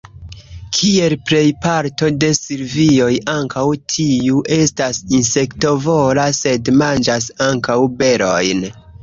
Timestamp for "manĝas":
6.81-7.31